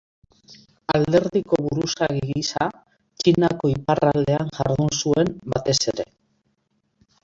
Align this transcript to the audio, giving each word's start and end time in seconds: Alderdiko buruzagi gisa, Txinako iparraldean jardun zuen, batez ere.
Alderdiko 0.93 1.59
buruzagi 1.65 2.23
gisa, 2.31 2.67
Txinako 3.23 3.73
iparraldean 3.77 4.53
jardun 4.59 4.93
zuen, 5.01 5.35
batez 5.57 5.81
ere. 5.97 6.13